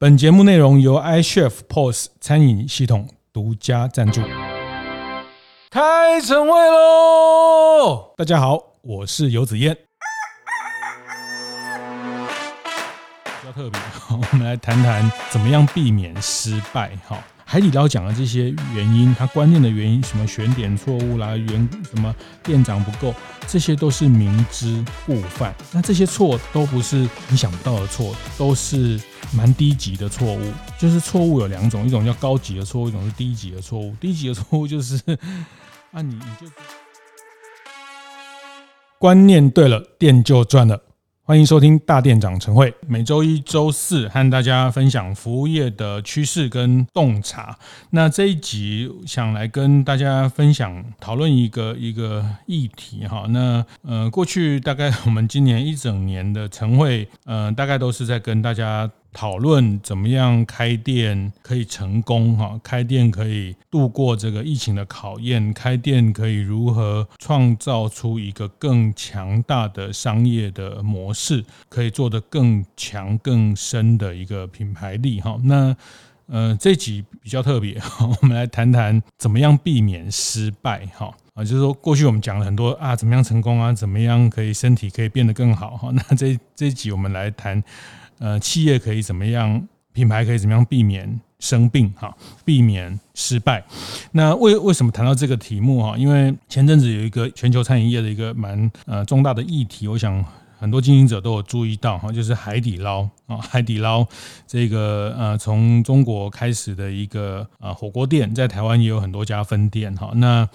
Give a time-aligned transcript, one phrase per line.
[0.00, 4.22] 本节目内容由 iChef POS 餐饮系统独家赞助。
[5.70, 8.14] 开晨会喽！
[8.16, 9.74] 大家好，我是游子燕。
[13.42, 13.80] 比较特别，
[14.10, 16.92] 我们来谈谈怎么样避免失败。
[17.08, 17.18] 哈。
[17.50, 23.14] 海底捞讲的这些原因，它关键的原因，什么选点错误啦，员什么店长不够，
[23.46, 25.54] 这些都是明知故犯。
[25.72, 29.00] 那这些错都不是你想不到的错，都是
[29.32, 30.52] 蛮低级的错误。
[30.78, 33.96] 就是错误有两种，一种叫高级的错误，一种是低级的错误。
[33.98, 35.00] 低级的错误就是，
[35.92, 36.52] 啊你你就
[38.98, 40.78] 观念对了，店就赚了。
[41.28, 47.54] 欢迎收听大店长晨会，每周一、周四和大家分享服务业的趋势跟洞察。
[47.90, 53.26] 那这一集想来跟大家分享讨论一个一个议题哈。
[53.28, 58.90] 那呃，过去大概我们今年一整年的晨会，嗯，大概都是在跟大家。
[59.12, 62.60] 讨论怎么样开店可以成功哈？
[62.62, 75.36] 开店可以度过这个疫情的考验，开店可以如何创造出一个更强大的商业的模式，可以做得更强更深的一个品牌力哈？
[75.42, 75.74] 那
[76.26, 77.80] 呃，这集比较特别，
[78.20, 81.12] 我们来谈谈怎么样避免失败哈？
[81.34, 85.90] 啊，就是说过去我们讲了很多啊，怎么样成功啊，怎么样可以身体可以变得更好哈？
[85.92, 87.64] 那这这一集我们来谈。
[88.18, 89.66] 呃，企业可以怎么样？
[89.94, 91.92] 品牌可以怎么样避免生病？
[91.96, 93.64] 哈，避免失败。
[94.12, 95.82] 那为为什么谈到这个题目？
[95.82, 100.24] 哈，因为前阵子有一个全球餐饮业的一个蛮呃重大的议题，我想
[100.56, 104.06] 很多经营者都有注意到哈，就是海底捞啊，海底捞
[104.46, 110.12] 这个呃从中国开始的一个呃火锅店，在台湾也有很多家分店哈。
[110.14, 110.48] 那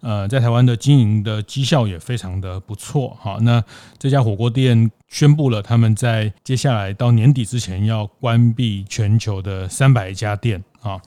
[0.00, 3.38] 呃，在台湾的经营的绩效也非常的不错哈。
[3.42, 3.62] 那
[3.98, 11.00] 这家火锅店宣布了，他们在接下来到年底之前要关闭全球的三百家店啊。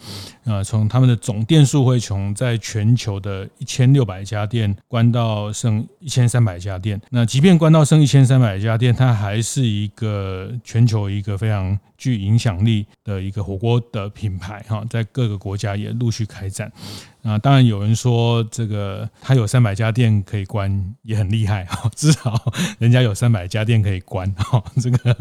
[0.46, 7.02] 呃，从他们的总店数会从在全球的一千六百家店关到剩一千三百家店。
[7.10, 16.72] 那即便关到剩一千三百家店，它还是一个全球一个非常具影响力的一个火锅的品牌哈，在各个国家也陆续开展。
[17.24, 21.90] 啊，当然有人说这个他有三百家店可以关，也很厉害哈。
[21.96, 22.38] 至少
[22.80, 25.18] 人家有三百家店可以关哈，这个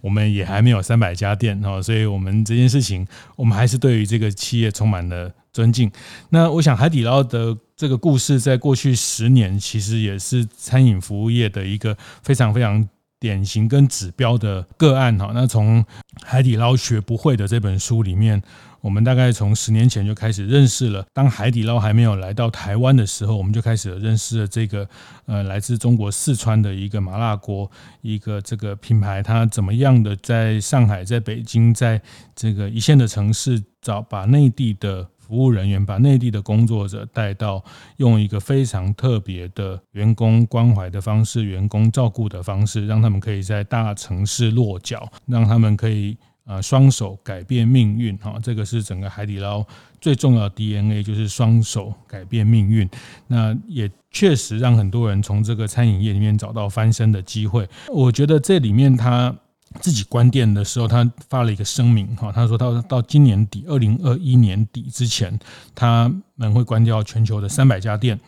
[0.00, 5.90] 我们也还没有三百家店哈，所以我们这件事情，我们还是对于这个企业充满了尊敬。
[6.28, 15.32] 那我想海底捞的这个故事，在过去十年其实也是餐饮服务业的一个非常非常典型跟指标的个案哈。
[15.34, 15.84] 那从
[16.22, 18.40] 海底捞学不会的这本书里面。
[18.80, 21.04] 我们大概从十年前就开始认识了。
[21.12, 24.88] 当海底捞还没有来到台湾的时候，我们就开始认识了这个
[25.26, 27.70] 呃来自中国四川的一个麻辣锅，
[28.00, 32.00] 一个这个品牌，它怎么样的在上海、在北京，在
[32.34, 37.62] 这个一线的城市找把内地的服务人员、把内地的工作者带到，
[37.98, 46.16] 用一个非常特别的员工关怀的方式、员工照顾的方式，让他们可以在大城市落脚，让他们可以。
[46.50, 49.64] 啊，双手改变命运，哈，这个是整个海底捞
[50.00, 52.90] 最重要的 DNA，就是双手改变命运。
[53.28, 57.68] 那也确实让很多人从这个餐饮业里面找到翻身的机会。
[57.86, 59.32] 我觉得这里面他
[59.80, 65.38] 自己关店的时候，他发了一个声明，哈，他说到到今年底，二零二一年底之前，
[65.72, 68.18] 他们会关掉全球的三百家店。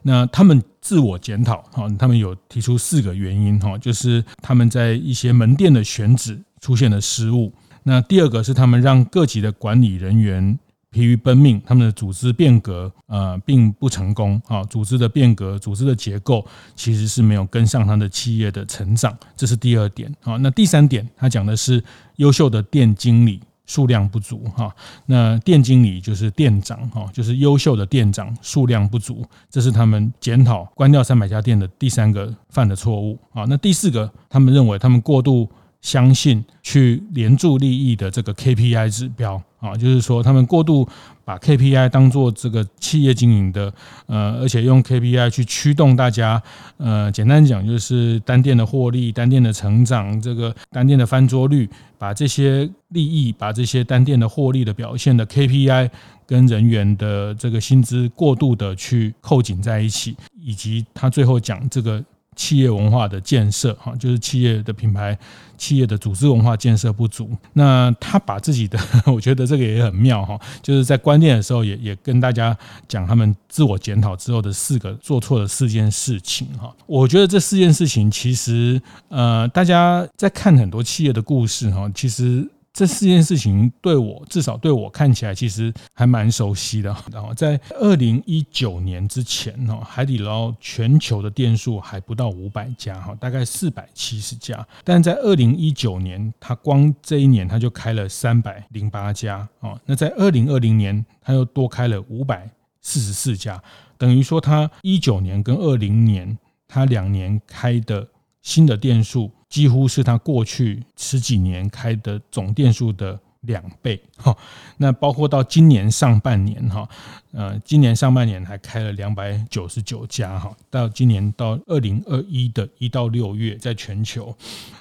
[0.00, 7.52] 那他们自我检讨，哈，他们有提出四个原因，哈，就是他们在一些门店的选址出现了失误。
[7.88, 10.58] 那第二个是他们让各级的管理人员
[10.90, 20.36] 疲于奔命，他们的组织变革呃并不成功啊，组织的变革、组织的结构其实是没有跟上他的企业的成长，这是第二点啊。
[20.38, 21.80] 那第三点，他讲的是
[22.16, 24.74] 优秀的店经理数量不足哈。
[25.06, 33.44] 那店经理就是店长哈，就是优秀的店长数量不足，这是他们检讨关掉三百家店的第三个犯的错误啊。
[33.48, 35.48] 那第四个，他们认为他们过度。
[35.80, 40.88] 相信去连助利益的这个 KPI 指标啊，就是说他们过度
[41.24, 43.72] 把 KPI 当做这个企业经营的，
[44.06, 46.42] 呃，而且用 KPI 去驱动大家，
[46.76, 51.68] 呃，简单讲就是单店的获利、单店的成长、这个单店的翻桌率，
[51.98, 55.90] 把这些利益、把这些单店的获利的表现的 KPI
[56.26, 62.04] 跟人员的这个薪资过度的去扣紧在一起，以及他最后讲这个。
[62.36, 65.18] 企业文化的建设，哈，就是企业的品牌、
[65.58, 67.30] 企业的组织文化建设不足。
[67.54, 68.78] 那他把自己的，
[69.10, 72.56] 我觉得这个也很妙，哈，就是在关店的时候也也跟大家
[72.86, 76.72] 讲他们自我检讨之后的四个做错的四件事情，哈。
[76.86, 82.46] 我觉得这四件事情其实，呃，大家在看很多企业的故事，哈，其实。
[82.76, 86.94] 这四件事情对我至少对我看起来其实还蛮熟悉的。
[87.10, 94.62] 然后在二零一九年之前哈，海底捞全球的店数还不到五百家哈，大概四百七十家。
[94.84, 99.80] 但在二零一九年，它光这一年它就开了三百零八家啊。
[99.86, 102.46] 那在二零二零年，它又多开了五百
[102.82, 103.58] 四十四家，
[103.96, 106.36] 等于说它一九年跟二零年，
[106.68, 108.06] 它两年开的
[108.42, 109.30] 新的店数。
[109.48, 114.36] 几乎是他过去十几年开的总店数的两倍哈，
[114.76, 116.88] 那包括到今年上半年哈，
[117.32, 124.36] 呃，今年上半年还开了两百九十九家哈，到今年到二零二一的一到六月，在全球，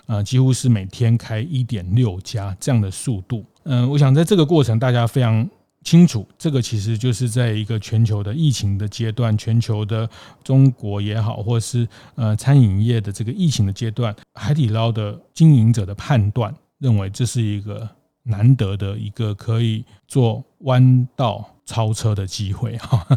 [0.07, 5.47] 呃，几乎是每天开一点六家这样的速度，嗯，我想在这个过程，大家非常。
[5.85, 10.09] 清楚，这个其实就是在一个全球的疫情的阶段，全球的
[10.43, 17.87] 中国也好，或是呃餐饮业的这个疫情的阶段，海底捞的经营者的判断认为这是一个
[18.23, 23.07] 难得的一个可以做弯道超车的机会 哈。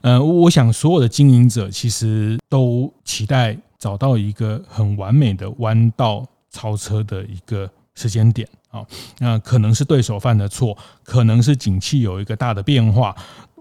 [0.00, 8.48] 呃，我想所有的经营者其实都期待找到一个很完美的弯道超车的一个时间点。
[8.70, 8.86] 好，
[9.18, 13.16] 那可能是对手犯的错，可能是景气有一个大的变化，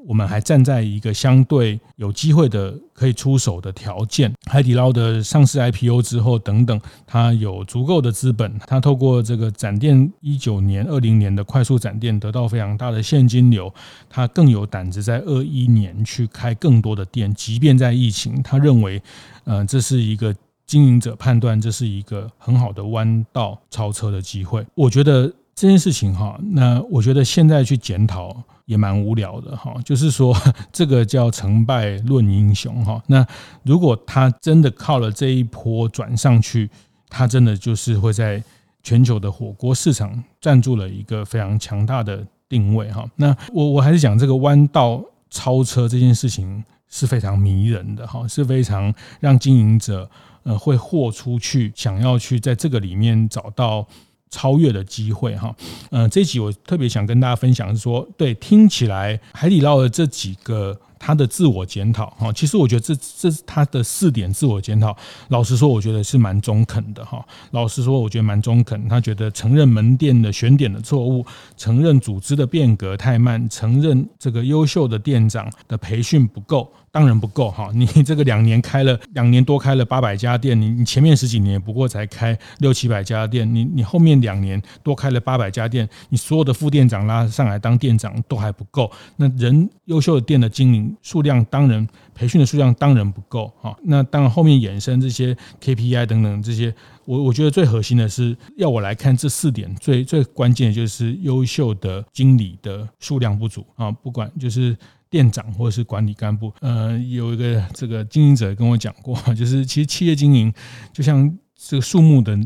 [0.06, 4.34] 我们还站在一个相对有机会的可以出手的条件。
[4.50, 13.74] 海底捞的上市 IPO 之后等等，它有足够的资本，它透过这个展店一九年、二零年的快速展店得到非常大的现金流，
[14.10, 19.02] 它更有胆子在二一年去开更多的店，即便在疫情，他认为，
[19.46, 20.36] 呃，这是一个。
[20.68, 28.36] 经营者判断这是一个很好的弯道超车的机会，我觉得这件事情哈，那我觉得现在去检讨
[28.66, 29.74] 也蛮无聊的哈。
[29.86, 30.36] 就是说，
[30.74, 33.02] 这个叫成败论英雄哈。
[33.08, 33.26] 那
[33.64, 36.70] 如果他真的靠了这一波转上去，
[37.08, 38.44] 他真的就是会在
[38.84, 43.10] 全球的火锅市场占住了一个非常强大的定位哈。
[43.16, 50.10] 那我我还是讲这个弯道超车这件事情是非常迷人的哈，是非常让经营者。
[50.48, 53.86] 呃，会豁出去，想要去在这个里面找到
[54.30, 55.54] 超越的机会哈。
[55.92, 60.80] 呃，这集我特别想跟大家分享是说，对，听起来海底捞的这几个。
[61.00, 64.98] 他的自我检讨，哈，其实我觉得这这他的四点自我检讨。
[65.28, 67.24] 老实说，我觉得是蛮中肯的，哈。
[67.52, 68.90] 老实说，我觉得蛮中肯。
[68.90, 71.24] 他觉得承认门店的选点的错误，
[71.56, 77.70] 承认组织的变革太慢，承认这个优秀的店长的培训不够，当然不够，哈。
[77.74, 90.96] 你 这个两年开了两年多开了八百家店，你你前面十几年不过才开六七百家店，你你后面两年多开了八百家店，你所有的副店长拉上来当店长都还不够，那人优秀的店的经营。
[91.02, 93.78] 数量当然，培训的数量当然不够哈。
[93.84, 96.74] 那当然后面衍生这些 KPI 等等这些，
[97.06, 103.92] 我我觉得最核心的是要我来看这四点，最最关键的就是优秀的经理的数量不足啊。
[103.92, 104.76] 不管就是
[105.10, 110.54] 店长或者是管理干部，呃，有一个这个经营者跟我讲过， 就是其实企业经营
[110.94, 112.38] 就像这个树木的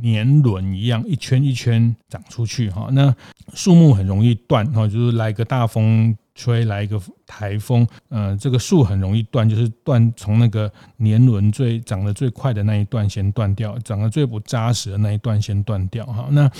[0.00, 2.88] 年轮一样，一圈一圈长出去哈。
[2.92, 3.14] 那
[3.54, 6.16] 树木很容易断哈，就是来个大风。
[6.36, 16.04] 吹来一个台风，呃，这个树很容易断，就是断从那个年轮最长得最快的那一段先断掉，长得最不扎实的那一段先断掉。
[16.06, 16.50] 哈，那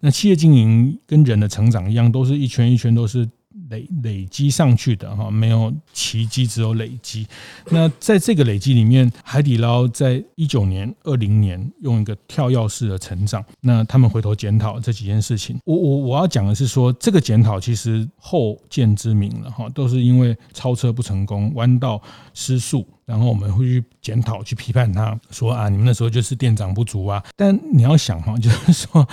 [0.00, 3.26] 那企业经营跟人的成长一样，都是一圈一圈都是。
[3.70, 7.26] 累累积上去的哈，没有奇迹，只有累积。
[7.70, 13.44] 那在这个累积里面，海底捞在一九年、二零年用一个跳跃式的成长。
[13.60, 22.00] 那他们回头检讨这几件事情，我我我要讲的是说，这个检讨其实后见之明了哈，都是因为超车不成功，弯道
[22.34, 22.86] 失速。
[23.04, 27.22] 然后我们会去检讨、去批判他，说啊，你们那时候就是店长不足啊。
[27.36, 29.08] 但你要想哈，就是说，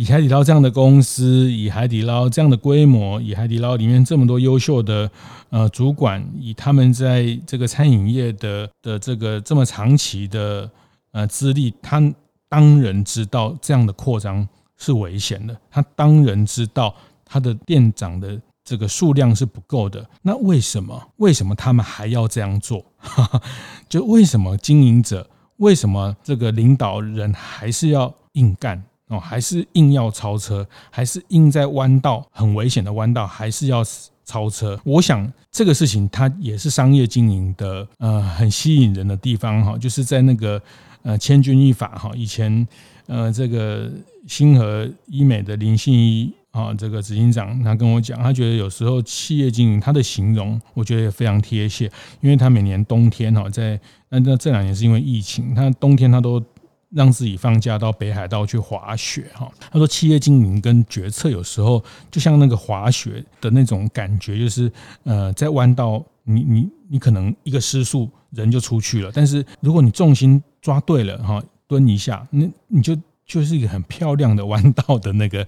[0.00, 5.10] 以海底捞这样的公司，以海底捞这样的规模，以海底捞里面这么多优秀的
[5.50, 10.70] 呃主管，以他们在这个餐饮业的的这个这么长期的
[11.12, 12.02] 呃资历，他
[12.48, 15.54] 当然知道这样的扩张是危险的。
[15.70, 16.94] 他当然知道
[17.26, 18.40] 他的店长的。
[18.62, 21.02] 这个数量是不够的，那为什么？
[21.16, 22.84] 为什么他们还要这样做？
[23.88, 28.80] 就为什么经营者，为什么这个领导人还是要硬干
[29.10, 29.20] 哦？
[29.20, 30.66] 还是硬要超车？
[30.90, 33.84] 还是硬在弯道很危险的弯道，还是要
[34.24, 34.80] 超车？
[34.84, 40.60] 我想这个事情它也是商业经营的呃很吸引人的地方哈，就是在那个
[41.02, 42.66] 呃千钧一发哈，以前
[43.06, 43.90] 呃这个
[44.26, 46.32] 星河医美的林信一。
[46.52, 51.88] 啊，这个执行长他跟我讲，他觉得有时候企业经营他的形容，我觉得也非常贴切，
[52.20, 56.42] 因为他每年冬天哈，在那那这两年是因为疫情，他冬天他都
[56.90, 59.50] 让自己放假到北海道去滑雪哈。
[59.70, 64.70] 他说，企业经营跟决策有时候就像那个滑雪的那种感觉，就是
[65.04, 75.46] 呃，在弯道你你你可能一个失速人就出去了，但是如果你重心抓对了哈，蹲一下，那你就就是一个很漂亮的弯道的那个。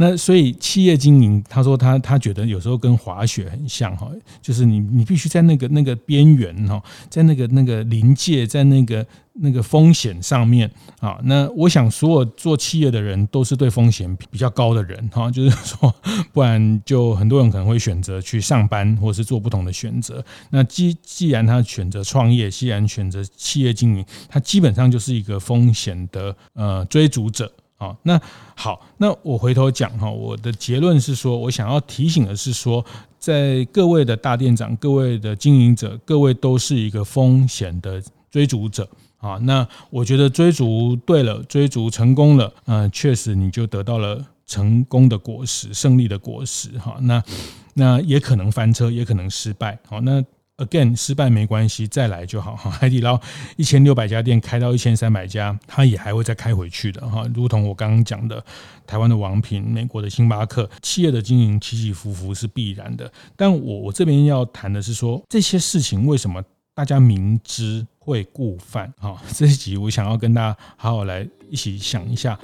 [0.00, 11.20] 那所以企业经营，他说他他觉得有时候跟滑雪很像哈，就是你你必须在那个那个边缘哈，在那个那个临界，在那个那个风险上面啊。
[11.24, 15.94] 那我想所有做企业的人都是对风险比较高的人哈，就是说
[16.32, 20.24] 不然就很多人可能会选择去上班或是做不同的选择。
[20.48, 27.52] 那既既然他选择创业，既然选择企业经营，他基本上就是一个风险的呃追逐者。
[27.80, 28.20] 好，那
[28.54, 32.84] 好，那我回头讲哈，我的结论是说，我想要提醒的是说，
[33.18, 39.38] 在各位的大店长、各位的经营者，各位都是一个风险的追逐者啊。
[39.44, 46.98] 那我觉得追逐对了，追逐成功了，嗯，确实你就得到了成功的果实、胜利的果实哈。
[47.00, 47.24] 那
[47.72, 49.78] 那也可能翻车，也可能失败。
[49.88, 50.22] 好，那。
[50.60, 52.70] Again，失败没关系，再来就好哈。
[52.80, 53.18] 海底捞
[53.56, 57.26] 一千六百家店开到一千三百家，它也还会再开回去的哈。
[57.34, 58.44] 如同我刚刚讲的，
[58.86, 63.10] 台湾的王品、美国的星巴克，企业的经营起起伏伏是必然的。
[63.36, 66.42] 但我我这边要谈的是说，这些事情为什么
[66.74, 68.92] 大家明知会故犯？
[68.98, 72.38] 哈， 这一集我想要跟大家好好来一起想一下。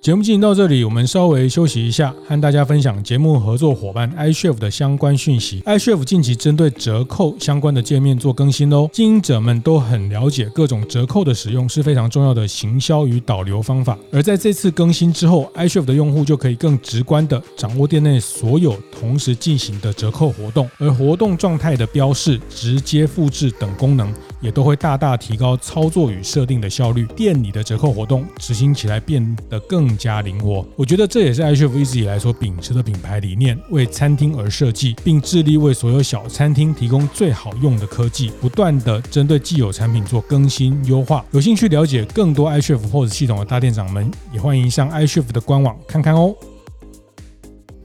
[0.00, 5.60] 节目进行到这里，我们稍微休息一下，和大家分享节目合作伙伴 iCHEF 的相关讯息。
[5.66, 13.98] iCHEF 近期针对折扣相关的界面做更新哦，经营者们都很了解各种折扣的使用是非常重要的行销与导流方法。
[14.10, 30.00] 而在这次更新之后，iCHEF 的用户就可以更直观地掌握店内所有同时进行的折扣活动，而活动状态的标示、直接复制等功能，也都会大大提高操作与设定的效率，店里的折扣活动执行起来变得更。
[30.00, 41.22] 加灵活，我觉得这也是 iCHEF 一直以来所秉持的品牌理念，为餐厅而设计，并致力为所有小餐厅提供最好用的科技，不断的针对既有产品做更新优化。
[41.32, 46.34] 有兴趣了解更多 iCHEF POS 系统的大店长们，也欢迎上 iCHEF 的官网看看哦。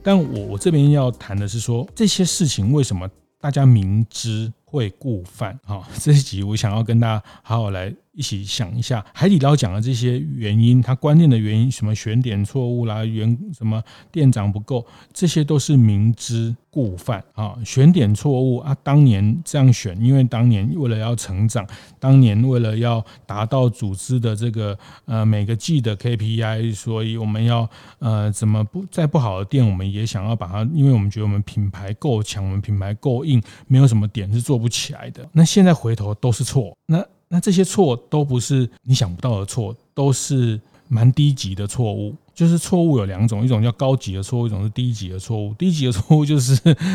[0.02, 3.06] 但我我这边要谈的是说，这些事情为什么
[3.42, 5.58] 大家明知会故犯？
[5.64, 7.94] 哈，这一集我想要跟大家好好来。
[8.16, 17.54] 一起想一下，海底捞讲的这些原因，它关键的原因，什么选点错误啦，原什么店长不够，这些都是明知故犯啊。
[17.62, 21.66] 选点错误啊，当年这样选，因为当年为了要成长，
[22.00, 27.68] 当年为了要达到组织的这个呃每个季的 KPI，所以我们要
[27.98, 35.28] 呃怎么不再不好的店，我们也想要把它，因为我们觉得我们品牌够强，我们品牌够硬，没有什么点是做不起来的。
[35.32, 37.04] 那现在回头都是错，那。
[37.28, 42.14] 那这些错都不是你想不到的错，都是蛮低级的错误。
[42.34, 45.54] 就是错误有两种，一种叫高级的错误，一种是低级的错误。
[45.54, 46.54] 低级的错误就是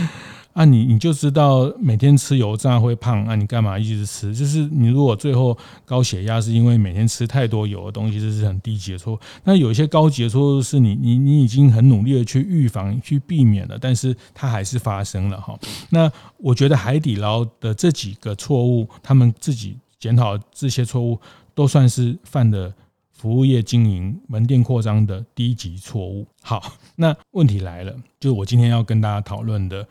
[0.53, 4.35] 啊，你你就知道每天吃油炸会胖啊，你干嘛一直吃？
[4.35, 9.19] 就是你如果最后高血压是因为每天吃太多油的东西，这是很低级的错误。
[9.43, 15.59] 那有一些高级的错误是你你你已经很努力的去预防、去避免了，但是它还是发生了哈。
[15.89, 19.75] 那我觉得海底捞的这几个错误，他们自己。
[20.01, 21.17] 检讨这些错误，
[21.53, 22.73] 都算是犯的
[23.11, 26.27] 服务业经营、门店扩张的低级错误。
[26.41, 29.87] 好，那问题来了，就是我今天要跟大家讨论的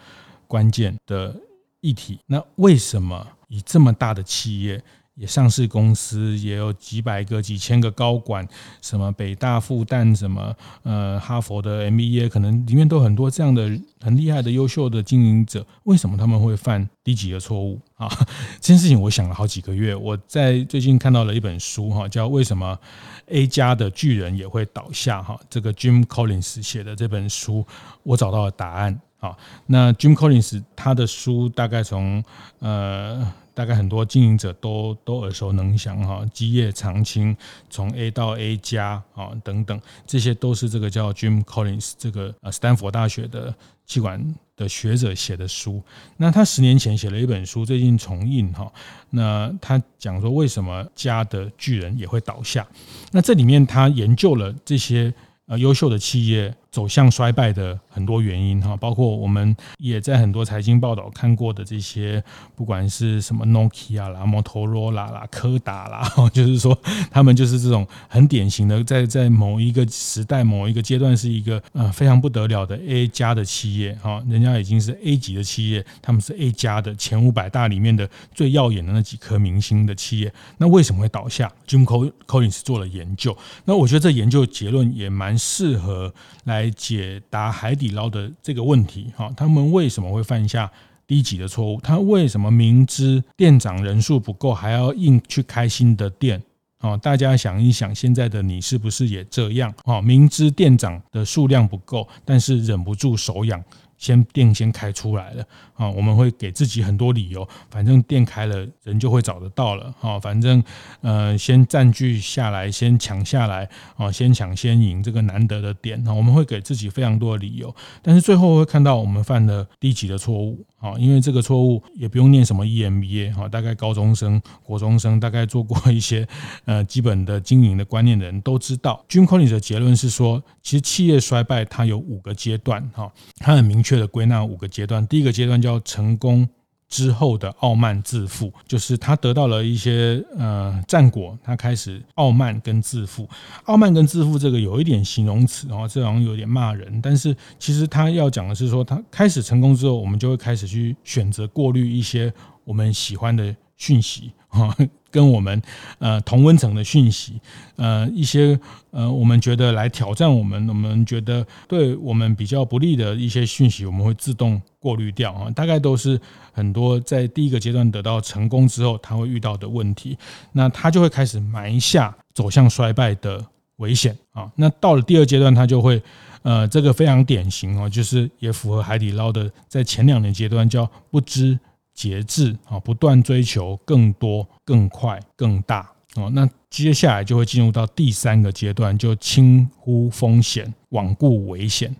[0.49, 1.35] 关键的
[1.81, 2.19] 议题。
[2.27, 4.83] 那为什么以这么大的企业？
[5.21, 8.49] 也上市公司也有几百个、几千个高管，
[8.81, 15.67] 什么北大、复旦，什么呃哈佛的 MBA，可能里面都很多这样的很厉害的、优秀的经营者。
[15.83, 18.09] 为什么他们会犯低级的错误啊？
[18.63, 19.95] 这件事情我想了好几个月。
[19.95, 22.79] 我在最近看到了一本书哈，叫《为什么
[23.27, 27.67] A 加的巨人也会倒下》哈，这个 Jim Collins 写的这本书，
[28.05, 28.99] 我找到了答案。
[29.19, 29.37] 好，
[29.67, 32.25] 那 Jim Collins 他的书大概从
[32.61, 33.31] 呃。
[33.61, 37.37] 大概很多经营者都都耳熟能详哈，基业长青，
[37.69, 45.83] 从 A 到 A 加啊等等，这些都是这个叫 Jim Collins 这个呃斯坦福大学的企管的学者写的书。
[46.17, 48.73] 那他十年前写了一本书，最近重印哈。
[49.11, 52.67] 那他讲说为什么家的巨人也会倒下？
[53.13, 55.13] 那这里面他研究了这些
[55.45, 62.23] 呃优秀的企业走向衰败的很多原因哈，包括我们也在很多财经报道看过的这些，
[62.55, 66.79] 不管是什么 Nokia 啦、摩托罗拉啦、柯达啦， 就是说
[67.11, 86.60] 他们就是这种很典型的，在在某一个时代、某一个阶段是一个呃非常不得了的 A 加的企业哈，人家已经是 A 级的企业，他们是 A 加的前五百大里面的最耀眼的那几颗明星的企业，那为什么会倒下？Jim Collins 做了研究，那我觉得这研究结论也蛮适合来。
[86.61, 90.71] 来解答海底捞的这个问题，哈，他们为什么会犯下
[91.07, 91.81] 低级的错误？
[91.81, 96.43] 他为什么明知店长人数不够，还要硬去开新的店？
[96.79, 99.73] 啊，大家想一想，现在的你是不是也这样？
[99.85, 103.63] 啊，明知店长的数量不够，但是忍不住手痒。
[103.99, 105.45] 先店先开出来了
[105.81, 110.19] 啊，我们会给自己很多理由，反正店开了，人就会找得到了啊。
[110.19, 110.63] 反正
[111.01, 126.27] 呃，先占据下来，先抢下来啊，先抢先赢这个难得的点啊，我们会给自己非常多的理由，但是最后会看到我们犯了低级的错误啊，因为这个错误也不用念什么 EMBA 哈，大概高中生、国中生大概做过一些
[126.65, 129.05] 呃基本的经营的观念的人都知道。
[129.09, 133.91] Jim c o l l i n 的结论是说，其实企业衰败它有五个阶段哈，它很明确。
[133.91, 136.49] 确的归纳五个阶段，第一个阶段叫要成功
[136.89, 143.29] 之后的傲慢自负，就是他得到了一些呃战果，他开始傲慢跟自负。
[143.65, 152.33] 傲慢跟自负这个有一点形容词，然后这好像有点骂人，但是其实他要讲的是说，他开始成功之后，我们就会开始去选择过滤一些
[152.65, 154.77] 我们喜欢的讯息啊。
[155.11, 155.61] 跟我们
[155.99, 157.41] 呃同温层的讯息，
[157.77, 158.59] 呃一些
[158.91, 165.51] 呃我们觉得来挑战我们，我们觉得对我们比较不利的一些讯息，我们会自动过滤掉啊。
[165.51, 166.21] 大概都是
[166.53, 170.17] 很多在第一个阶段得到成功之后，他会遇到的问题，
[170.53, 173.45] 那他就会开始埋下走向衰败的
[173.77, 174.51] 危险啊。
[174.55, 176.03] 那到了第二阶段，他就会
[176.43, 181.59] 呃这个非常典型哦，就是也符合海底捞的在前两年阶段叫不知。
[182.01, 186.31] 节制啊，不断追求更多、更快、更大哦。
[186.33, 191.95] 那接下来就会进入到第三个阶段，就轻忽风险，罔顾危险，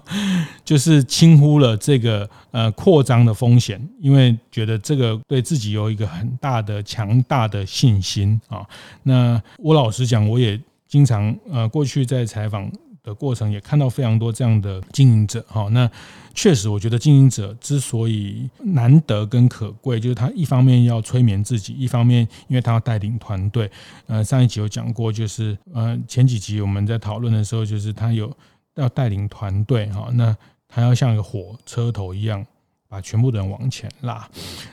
[0.62, 8.66] 就是轻忽了这个呃扩张的风险，因为觉得这个对自己有一个很大的、强大的信心啊。
[9.04, 12.70] 那我老实讲，我也经常呃过去在采访
[13.08, 15.90] 的过程也看到非常多这样的经营者哈，那
[16.34, 23.70] 确实我觉得经营者之所以难得跟可贵，就是他一方面要催眠自己，一方面因为他要带领团队。
[24.06, 28.30] 呃，上一集有讲过，就是呃前几集我们在讨论的时候，就是他有
[28.76, 30.36] 要带领团队哈，那
[30.68, 32.46] 他要像一个火车头一样
[32.88, 34.28] 把全部的人往前拉。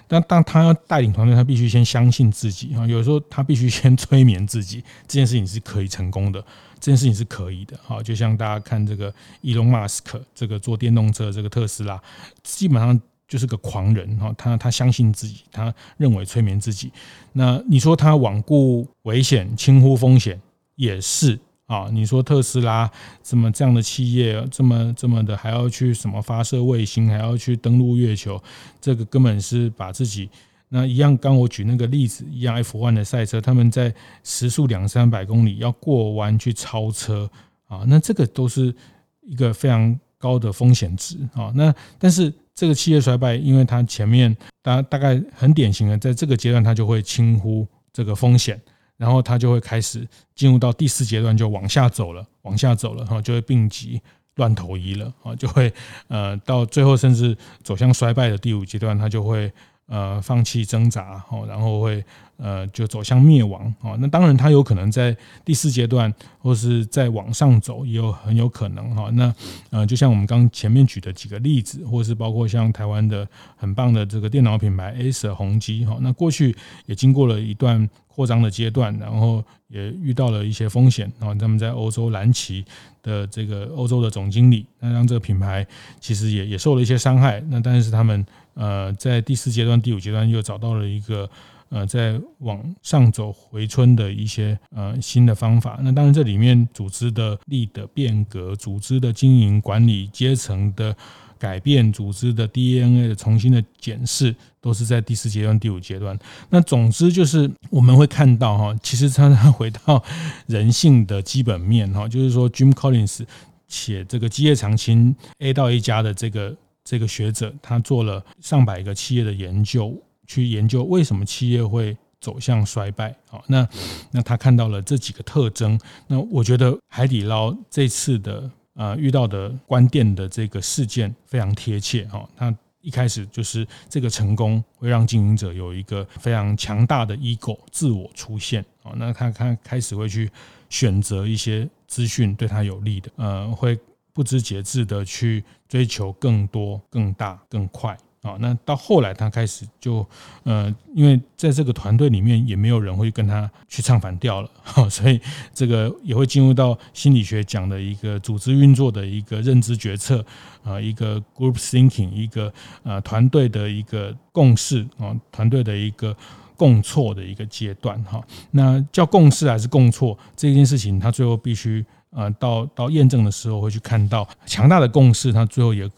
[0.07, 6.43] 但当他要带领团队，他必须先相信自己哈，有时候他必须先催眠自己，这件事情是可以成功的。
[6.79, 11.99] 这件事情是可以的，好，就像大家看这个伊隆马斯克，这个做电动车这个特斯拉，
[12.43, 16.91] 基本上就是个狂人哈，他他相信自己，他认为催眠自己。
[17.33, 20.39] 那你说他罔顾危险、轻忽风险
[20.75, 21.87] 也是啊。
[21.91, 22.89] 你说特斯拉
[23.23, 28.41] 这么这样的企业，这么这么的还要去什么发射卫星，还要去登陆月球，
[28.81, 30.29] 这个根本是把自己。
[30.69, 37.29] 那一样，刚我举那个例子一样，F1 的赛车，他们在时速两三百公里要过弯去超车
[37.67, 38.75] 啊，那这个都是
[39.21, 41.53] 一个非常高的风险值啊。
[41.55, 48.59] 那但是这个企业衰败，因为它前面大大概很典型的，在这个阶段它就会轻忽这个风险，
[48.97, 54.01] 然后它就会开始进入到第四阶段，就往下走了，往下走了哈，就会病急
[54.35, 55.73] 乱投医了啊，就会
[56.07, 59.51] 呃到最后甚至走向衰败的第五阶段，它就会。
[59.87, 62.03] 呃，放弃挣扎，哦，然后会
[62.37, 69.33] 呃，就走向灭亡，哦，那当然，它有可能在第四阶段，或是再往上走，也有很有可能，哈，那
[69.69, 76.55] 呃，就像我们刚前面举的几个例子，或是包括像台湾的很棒的这个电脑品牌 Acer 宏碁，哈，那过去
[76.87, 82.65] 也经过了一段扩张的阶段，然后也遇到了一些风险，然后他们在欧洲蓝旗
[83.03, 85.65] 的这个欧洲的总经理，那让这个品牌
[85.99, 88.25] 其实也也受了一些伤害，那但是他们。
[88.55, 91.29] 呃，在第四阶段、第五阶段又找到了一个
[91.69, 95.77] 呃，在往上走回春的一些呃新的方法。
[95.81, 100.95] 那当然，这里面组织的力的变革、组织的经营管理、阶层的
[101.37, 106.17] 改变、组织的 DNA 的重新的检视，都是在第四阶段、第五阶段。
[106.49, 110.01] 那总之就是我们会看到哈，其实常常回到
[110.47, 113.25] 人性的基本面哈，就是说 Jim Collins
[113.67, 116.55] 写这个基业长青 A 到 A 加的这个。
[116.85, 119.93] 这个学者他做了上百个企业的研究，
[120.25, 123.13] 去研究为什么企业会走向衰败。
[123.27, 123.67] 好，那
[124.11, 125.77] 那他看到了这几个特征。
[126.07, 132.29] 那我觉得海底捞这次的呃遇到的关店的这个事件非常贴切哈。
[132.37, 140.29] 他一开始就是这个成功会让经营者有一个非常强大的 ego 自我出现啊，那他他开始会去
[140.69, 143.75] 选择一些资讯对他有利的，呃，会
[144.15, 147.95] 不知节制的去追求更多、更大、更快。
[148.21, 150.03] 啊，那到后来他开始就，
[150.45, 155.21] 呃，因为在这个团队里面也没有人会跟他去唱反调了，哈，所以
[155.53, 160.25] 这个也会进入到心理学讲的一个组织运作的一个认知决策，
[160.63, 162.51] 啊，一个 group thinking，一个
[162.81, 166.17] 呃团队的一个共识啊，团队的一个
[166.57, 171.85] 共错的一个阶段，哈，那叫共识还是共错这件事情，他最后必须。
[172.15, 175.89] 呃，到到验证的时候会去看到强大的共识，它最后也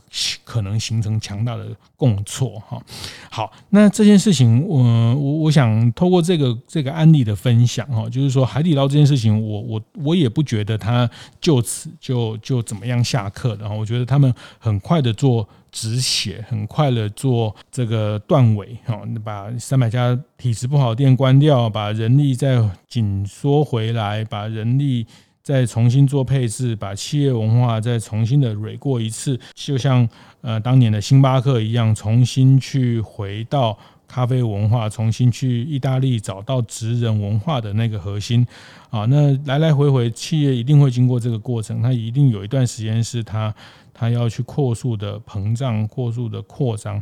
[0.43, 2.81] 可能形成强大的共错哈。
[3.29, 4.83] 好，那这件事情，我
[5.15, 11.07] 我我想透过这个这个案例的分享哈，就是说海底捞这件事情，我我我也不觉得它
[11.39, 13.75] 就此就就怎么样下课的哈。
[13.75, 25.05] 我觉得他们很快的做止血，很快的做这个断尾哈，把三百家体质不好的店关掉，把人力再紧缩回来，把人力。
[25.47, 30.05] 再重新做配置，把企业文化再重新的蕊过一次，就像
[30.41, 33.77] 呃当年的星巴克一样，重新去回到
[34.09, 38.45] 咖啡文化，重新去意大利找到职人文化的那个核心
[38.89, 39.05] 啊。
[39.05, 43.55] 那来来回回，企业一定会经过这个过程，它一定有一段时间是它
[43.93, 47.01] 它要去扩速的膨胀、扩速的扩张。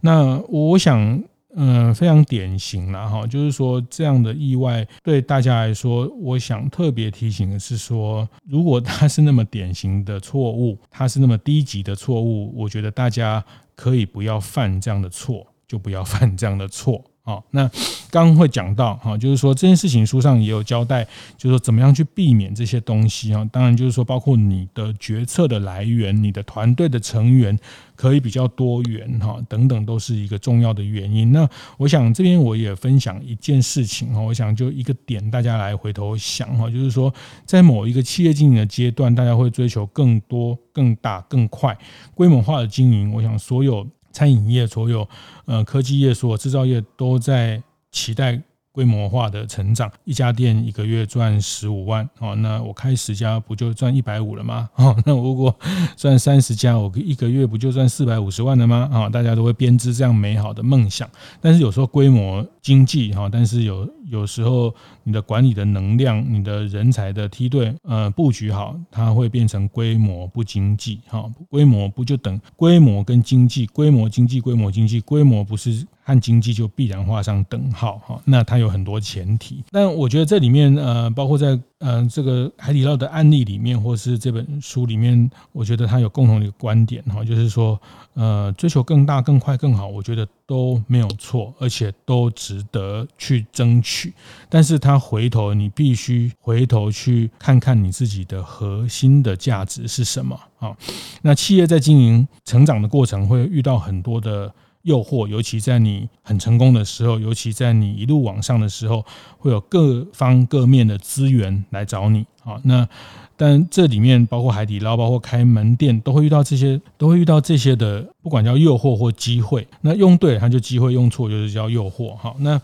[0.00, 1.22] 那我想。
[1.56, 13.44] 嗯，非常典型了哈，就是说这样的意外对大家来说，我想特别提醒的是说，如果它是那么典型的错误，它是那么低级的错误，我觉得大家
[13.76, 17.04] 可以不要犯这样的错，就不要 犯这样的错。
[17.26, 17.70] 好，那
[18.10, 21.02] 刚会讲到哈，就是说这件事情书上也有交代，
[21.38, 23.42] 就是说怎么样去避免这些东西啊。
[23.50, 27.58] 当然就是说，包括你的决策的来源，你的团队的成员
[27.96, 31.32] 可以比较多元哈，等等都是一个重要的原因。
[31.32, 37.10] 那我想这边我也分享一件事情哈，我想就一个点，大家来回头想哈，就是说
[37.46, 41.74] 在某一个企业经营的阶段，大家会追求更多、更大、更快、
[42.14, 43.14] 规模化的经营。
[43.14, 43.88] 我想所有。
[44.14, 45.06] 餐饮业所有，
[45.44, 48.40] 呃，科技业所有制造业都在期待
[48.72, 49.90] 规模化的成长。
[50.04, 54.70] 一家店一个月赚十五万，哦，那我开十家不就赚一百五了吗？
[54.76, 55.54] 哦，那如果
[55.96, 58.88] 赚三十家，我一个月不就赚四百五十万了吗？
[58.92, 61.08] 啊，大家都会编织这样美好的梦想。
[61.40, 64.74] 但是有时候规模经济，哈，但是有有时候。
[65.06, 79.62] 你的管理的能量，你的人才的梯队，呃，布局好，它会变成规模不经济，哈，规模不就等规模跟经济，规模经济，规模经济，规模不是和经济就必然画上等号，哈，那它有很多前提。
[79.70, 87.80] 但我觉得这里面，呃，包括在呃这个海底捞的案例里面，或是这本书里面，我觉得它有共同的一个观点，哈，就是说，
[88.14, 94.12] 呃，追求更大、更快、更好，我觉得都没有错，而且都值得去争取，
[94.48, 94.98] 但是它。
[95.04, 100.74] 回头，你必须回头去看看你自己的核心的价值是什么啊？
[101.20, 104.50] 那企业在经营成长的过程会遇到很多的
[104.84, 109.04] 诱惑，尤其在你很成功的时候，尤其在你一路往上的时候，
[109.36, 112.58] 会有各方各面的资源来找你啊。
[112.62, 112.88] 那
[113.36, 119.66] 但这里面包括海底捞，包括开门店，都会遇到这些，都会遇到这些的，不管叫诱惑或机会。
[119.80, 122.14] 那用对它就机会，用错就是叫诱惑。
[122.16, 122.60] 好，那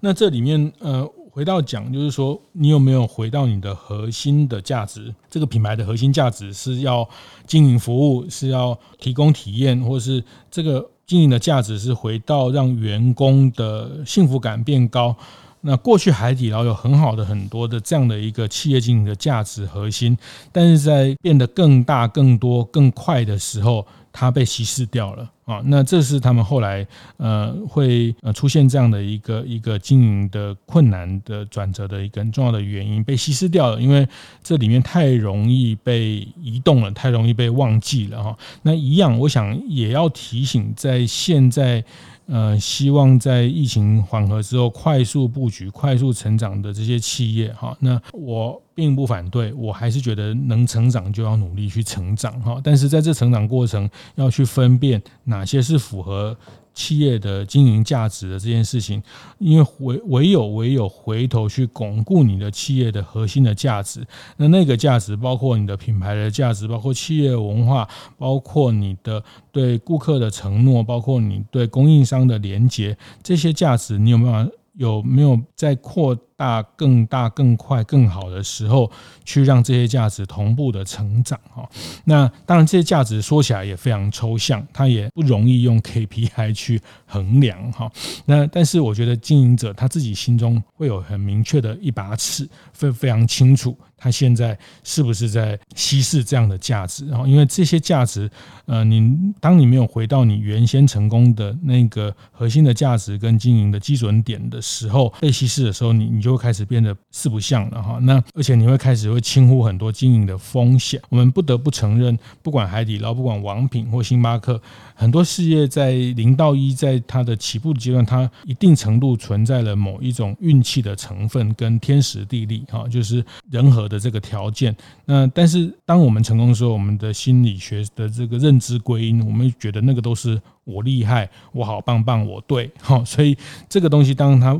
[0.00, 1.06] 那这里面呃。
[1.34, 5.14] 回到讲，就是说，你有没有回到你的核心的价值？
[5.30, 7.08] 这个品牌的核心价值是要
[7.46, 15.14] 经营服务，是要提供体验，或是这个经营的价值是回到让员工的幸福感变高？
[15.60, 20.16] 那过去海底捞有很好的很多的这样的一个企业经营的价值核心，
[20.50, 23.86] 但是在变得更大、更多、更快的时候。
[24.12, 34.06] 它被稀释掉了啊，那这是他们后来呃会呃出现这样的一个一个经营的困难的转折的一个很重要的原因，被稀释掉了，因为
[34.42, 38.38] 这里面太容易被移动了，太容易被忘记了哈。
[38.62, 41.82] 那一样，我想也要提醒，在现在。
[42.26, 52.60] 呃，希望在疫情缓和之后快速布局、快速成长的这些企业哈，那我并不反对，我还是觉得能成长就要努力去成长哈。
[52.62, 56.36] 但是在这成长过程，要去分辨哪些是符合。
[56.74, 59.02] 企业的经营价值的这件事情，
[59.36, 64.02] 因为唯唯有唯有回头去巩固你的企业的核心的价值，
[64.38, 78.90] 那那个价值包括你的品牌的价值，包括企业文化，包括你的对顾客的承诺，包括你对供应商的连接，这些价值你有没有有没有在扩大、更大、更快、更好的时候，
[79.24, 81.68] 去让这些价值同步的成长哈。
[82.04, 87.88] 那当然，这些价值说起来也非常抽象，它也不容易用 KPI 去衡量哈。
[88.26, 93.78] 那但是我觉得经营者他自己心中会有很明确的一把尺，非非常清楚。
[93.96, 97.06] 他现在是不是在稀释这样的价值？
[97.06, 98.28] 然后，因为这些价值，
[98.66, 107.98] 呃，你当你没有回到你原先成功的那个核心的价值跟经营的基准点的时候，被稀释的时候，你你就会开始变得四不像了哈。
[108.02, 111.00] 那而且你会开始会轻忽很多经营的风险。
[111.08, 114.60] 我们不得不承认，不管海底捞，不管王品或星巴克，
[114.96, 123.82] 很多事业在零到一，在它的起步阶段，它一定程度存在了某一种运气的成分跟天时地利哈，就是人和。
[123.92, 133.36] 的这个条件，那但是当我们成功的时候，我们的心理学的这个认知归因，我们觉得那个都是我厉害，我好棒棒，我对，哈，所以
[133.68, 134.58] 这个东西当它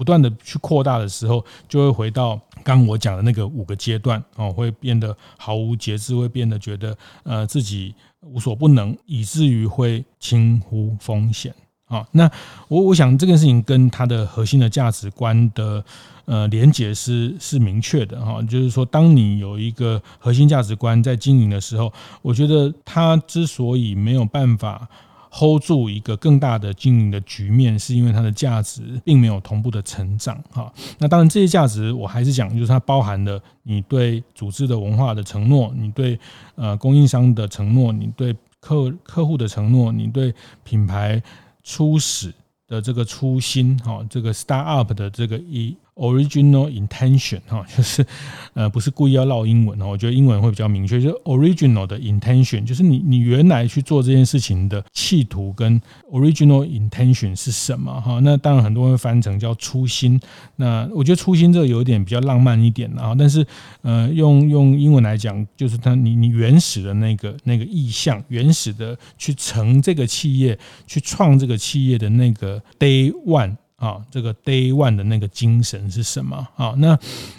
[0.00, 11.54] 不断的去扩大的时候，就会回到刚我讲的那个五个阶段，哦，会变得毫无节制，会变得觉得呃自己无所不能，以至于会轻忽风险。
[11.84, 12.30] 啊，那
[12.68, 15.84] 我我想这件事情跟他的核心的价值观的
[16.24, 24.88] 呃连结是是明确的哈，就是说，当你有一个核心价值观在经营的时候，我觉得他之所以没有办法
[25.30, 30.72] hold 住一个更大的经营的局面，是因为它的价值并没有同步的成长哈。
[30.98, 36.18] 那当然，这些价值我还是讲，就是它包含了你对组织的文化的承诺，你对
[36.56, 41.22] 呃供应商的承诺，你对客客户的承诺，你对品牌。
[41.62, 42.32] 初始
[42.66, 45.76] 的这个初心，哈，这个 start up 的这个一。
[46.00, 48.06] Original intention 哈，就是
[48.54, 55.78] 呃不是故意要绕英文哦，我觉得英文会比较明确，就是 original 的 intention，就是你你原来去做这件事情的企图跟
[56.10, 58.18] original intention 是什么哈？
[58.22, 60.18] 那当然很多人会翻成叫初心，
[60.56, 63.46] 那我觉得初心这个有点比较浪漫一点啊，但是
[63.82, 73.54] 呃用用英文来讲，就是它你你原始的那个那个意向，原始的去成这个企业，去创这个企业的那个 day one。
[73.80, 76.46] 啊，这个 Day One 的那个精神是什么？
[76.54, 76.96] 啊，那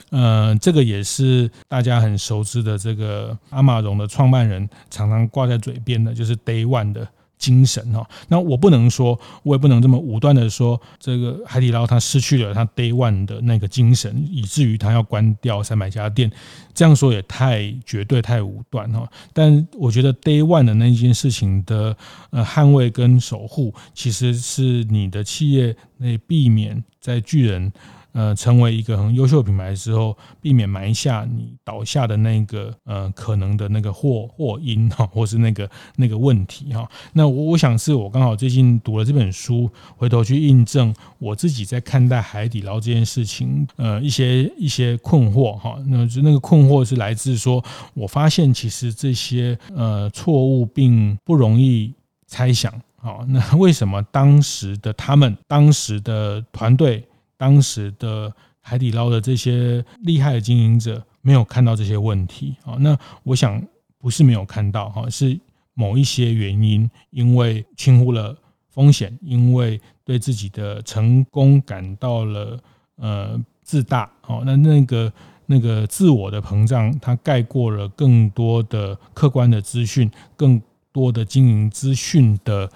[0.09, 7.07] 呃，这个也是大家很熟知的，这个阿玛荣的创办人常常挂在嘴边的，就是 Day One 的。
[7.41, 16.31] 精神哈，那我不能说，我也不能这么武断的说，这个海底捞它失去了它 Day One 的那个精神，以至于它要关掉三百家店，
[16.75, 19.11] 这样说也太绝对、太武断哈。
[19.33, 21.97] 但我觉得 Day One 的那件事情的
[22.29, 27.73] 呃捍卫跟守护，其实是你的企业那避免在巨人。
[28.13, 36.89] 呃，成为一个很优秀品牌的时候，避免埋下你倒下的那个呃可能的那个祸祸因哈， 或是那个那个问题哈。
[37.13, 45.77] 那我我想是我刚好最近读了这本书，回头去印证我自己在看待海底捞这件事情，呃，一些一些困惑哈。
[45.87, 51.93] 那就那个困惑是来自说，我发现其实这些呃错误并不容易
[52.27, 52.73] 猜想。
[52.97, 57.03] 好，那为什么当时的他们，当时的团队？
[57.41, 63.59] 当时的海底捞的这些厉害的经营者没有看到这些问题啊，那我想
[63.97, 65.39] 不是没有看到哈，是
[65.73, 68.37] 某一些原因，因为轻忽了
[68.69, 72.59] 风险，因为对自己的成功感到了
[72.97, 75.11] 呃自大哦，那那个
[75.47, 82.69] 那个自我的膨胀，它盖过了更多的客观的资讯，更多的经营资讯的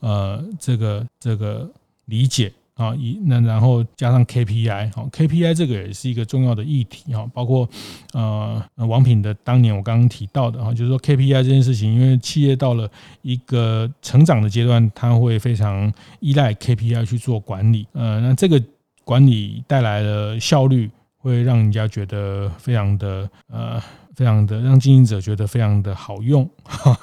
[0.00, 1.66] 呃这个这个
[2.04, 2.52] 理解。
[2.80, 7.68] 啊，一那然后加上 KPI，好，KPI 这个也是一个重要的议题哈，包括
[8.14, 12.90] 呃王品的当年我刚刚提到的哈，就是说 KPI 这件事情，因为企业到了
[13.20, 18.58] 一个成长的阶段，它会非常依赖 KPI 去做管理，呃，那这个
[19.04, 23.78] 管理带来的效率，会让人家觉得非常的呃，
[24.14, 26.48] 非常的让经营者觉得非常的好用，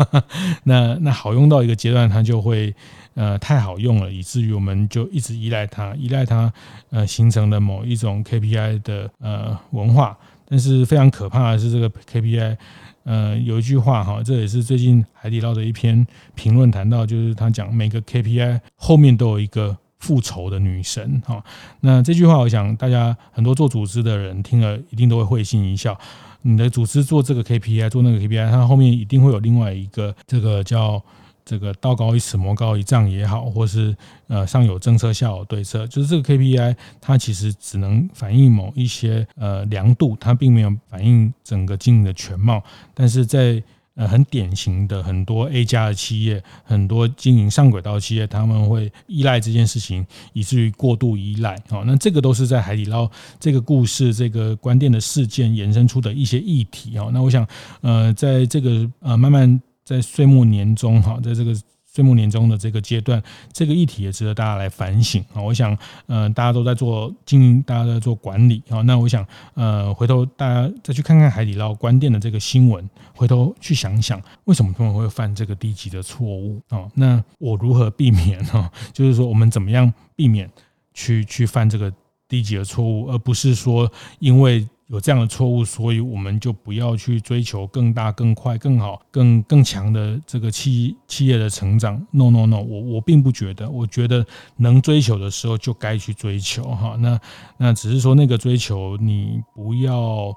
[0.65, 2.73] 那那好用到一个阶段，它就会。
[3.17, 6.53] 呃，太好用了，以至于我们就一直依赖它，依赖它，
[6.91, 10.15] 呃，形成了某一种 KPI 的呃文化。
[10.47, 12.55] 但是非常可怕的是，这个 KPI，
[13.05, 21.43] 呃，有一句话哈，这也是最近海底捞的一篇评论谈到，就是他讲每个 KPI 后面都有一个复仇的女神哈。
[21.81, 25.99] 那这句话，我想大家很多做组织的人听了一定都会会心一笑。
[26.43, 31.03] 你的组织做这个 KPI，做那个 KPI，它后面一定会有另外一个这个叫。
[31.47, 33.95] 这个道高一尺，魔高一丈也好，或是
[34.27, 42.61] 呃上有政策，下有对策，就是这个 KPI 它其实只能反映某一些呃量度，它并没有反映整个经营的全貌。
[42.93, 43.63] 但是在
[43.95, 51.57] 呃很典型的很多 A 加的企业，很多经营上轨道企业，他们会依赖这件事情，以至于过度依赖。
[51.69, 56.97] 好，那这个都是在海底捞这个故事、这个关店的事件衍生出的一些议题。
[56.97, 57.47] 哦，那我想，
[57.79, 61.55] 呃，在这个呃慢慢在岁末年终哈，在这个。
[61.89, 63.19] 岁末年终的这个阶段，
[63.51, 65.41] 这个议题也值得大家来反省啊！
[65.41, 68.83] 我想，呃，大家都在做经营，大家都在做管理啊。
[68.83, 76.85] 那我想，呃，回头大家再去看看海底捞关店的这个新闻，回头去想想，为什么他们会犯这个低级的错误啊？
[76.93, 78.69] 那我如何避免呢？
[78.93, 80.47] 就是说，我们怎么样避免
[80.93, 81.91] 去去犯这个
[82.27, 84.67] 低级的错误，而不是说因为。
[84.87, 91.95] 有这样的错误，所以我们就不要去追求更大、更快、更好、更更强的这个企企业的成长。
[92.11, 96.95] No No No，我我并不觉得，我觉得能追求的时候就该去追求哈。
[96.99, 97.19] 那
[97.57, 100.33] 那只是说那个追求，你不要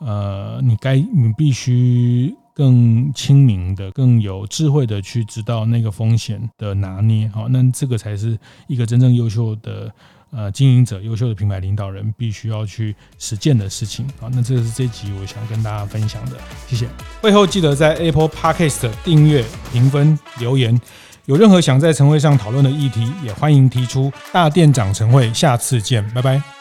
[0.00, 7.26] 呃，你该你必须更清明的、更有智慧的去知道那个风险的拿捏。
[7.28, 9.90] 好，那这个才是一个真正优秀的。
[10.36, 14.04] 呃，经营者、优秀的品牌领导人必须要去实践的事情。
[14.20, 16.36] 啊，那这是这集我想跟大家分享的，
[16.68, 16.88] 谢谢。
[17.20, 20.80] 会后记得在 Apple Podcast 订阅、评分、留言。
[21.26, 24.12] 有任何想在晨会上讨论的议题，也欢迎提出。
[24.32, 26.53] 大店长晨会，下次见，拜拜。